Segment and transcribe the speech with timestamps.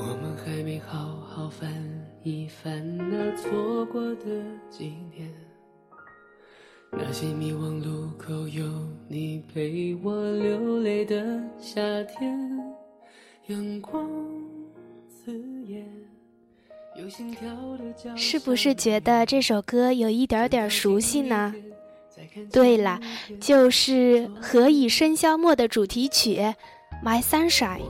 [0.00, 1.70] 我们还没好好翻
[2.22, 4.24] 一翻那错过的
[4.70, 5.30] 几年，
[6.90, 8.64] 那些迷惘路口有
[9.08, 12.58] 你陪我流泪的夏天，
[13.48, 14.08] 阳光
[15.06, 15.86] 刺眼。
[18.16, 21.54] 是不是觉得这首歌有一点点熟悉呢？
[22.50, 22.98] 对了，
[23.38, 26.36] 就是《何以笙箫默》的主题曲
[27.04, 27.80] 《My Sunshine》。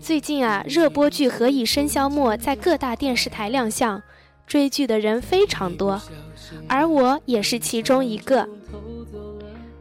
[0.00, 4.02] 最近啊，热播剧《何以笙箫默》在各大电视台亮相，
[4.46, 6.00] 追剧的人非常多，
[6.68, 8.48] 而我也是其中一个。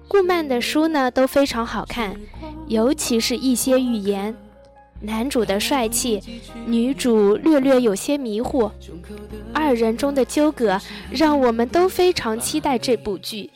[0.07, 2.15] 顾漫的书呢都非常好看，
[2.67, 4.35] 尤其是一些寓言。
[5.01, 6.21] 男主的帅气，
[6.65, 8.71] 女主略略有些迷糊，
[9.53, 10.79] 二人中的纠葛
[11.11, 13.51] 让我们都非常期待这部剧。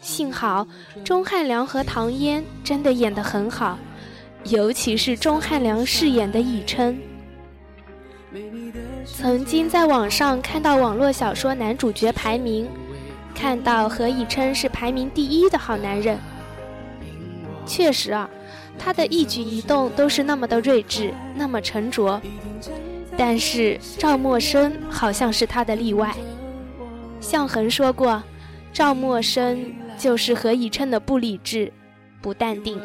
[0.00, 0.66] 幸好
[1.04, 3.78] 钟汉良和唐嫣真的演得很好。
[4.50, 6.98] 尤其是钟汉良饰演的以琛，
[9.04, 12.66] 曾经在网上看到网络小说男主角排名，
[13.34, 16.18] 看到何以琛是排名第一的好男人。
[17.66, 18.28] 确实啊，
[18.78, 22.20] 他的一举一动都是那么的睿智，那么沉着。
[23.16, 26.14] 但是赵默笙好像是他的例外。
[27.20, 28.22] 向恒说过，
[28.72, 29.58] 赵默笙
[29.98, 31.70] 就是何以琛的不理智、
[32.22, 32.80] 不淡定。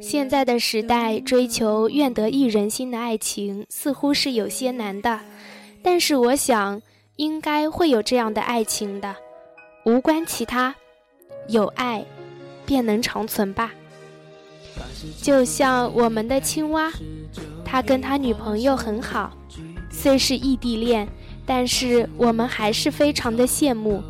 [0.00, 5.20] 现在的时代，追求愿得一人心的爱情似乎是有些难的，
[5.82, 6.80] 但是我想，
[7.16, 9.16] 应该会有这样的爱情的，
[9.84, 10.74] 无关其他，
[11.48, 12.04] 有爱，
[12.64, 13.72] 便能长存吧。
[15.22, 16.92] 就像我们的青蛙，
[17.64, 19.32] 他跟他女朋友很好，
[19.90, 21.08] 虽是异地恋，
[21.44, 24.02] 但是我们还是非常的羡慕。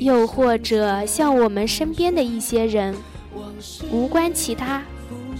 [0.00, 2.94] 又或者像我们身边的一些人。
[3.90, 4.84] 无关其他，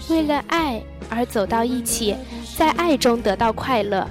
[0.09, 2.15] 为了爱而走到一起，
[2.57, 4.07] 在爱中得到快乐。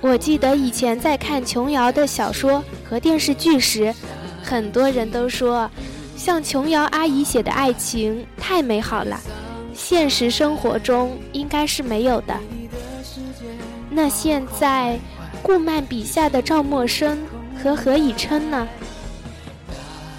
[0.00, 3.94] 我记得以前在看琼瑶的小说和电视剧时，
[4.42, 5.70] 很多人都说，
[6.16, 9.20] 像琼瑶阿姨写的爱情太美好了，
[9.74, 12.38] 现实生活中应该是没有的。
[13.90, 14.98] 那现在，
[15.42, 17.16] 顾漫笔下的赵默笙
[17.62, 18.66] 和何以琛呢？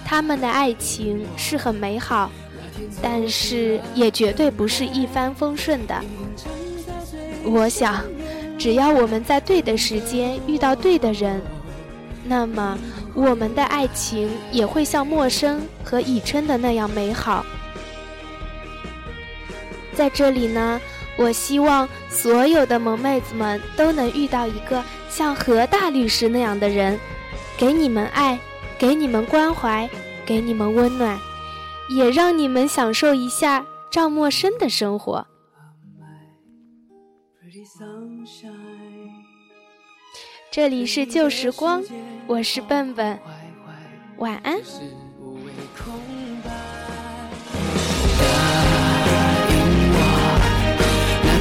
[0.04, 2.32] 他们的爱情是很美好，
[3.02, 6.04] 但是也绝对不是一帆风顺的。
[7.44, 8.04] 我想，
[8.58, 11.42] 只要我们在对的时间遇到对的人，
[12.24, 12.78] 那么
[13.14, 17.46] 我们的爱情也会像陌生和以琛的那样美好。
[19.94, 20.82] 在这里呢，
[21.18, 27.00] 我希望所有的萌妹子们都能遇到一个像何大律师那样的人，
[27.58, 28.40] 给你们爱。
[28.78, 29.90] 给你们关怀，
[30.26, 31.18] 给你们温暖，
[31.90, 35.26] 也让你们享受一下赵默笙的生活。
[40.52, 41.84] 这里是旧时光，
[42.28, 43.20] 我是笨笨，
[44.18, 44.58] 晚安。
[51.22, 51.32] 等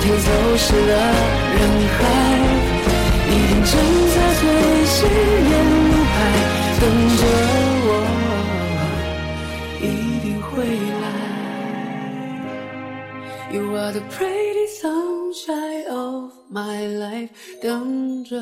[16.51, 17.31] my life，
[17.61, 18.37] 等着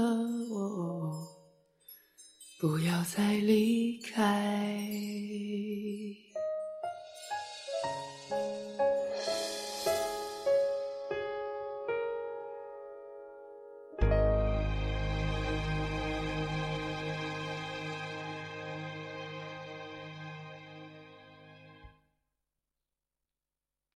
[0.50, 1.12] 我，
[2.60, 4.88] 不要再离开。